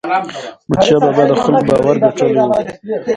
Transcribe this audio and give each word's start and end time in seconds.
احمدشاه 0.69 0.99
بابا 1.03 1.23
د 1.29 1.33
خلکو 1.43 1.65
باور 1.79 1.95
ګټلی 2.05 2.41
و. 2.47 2.51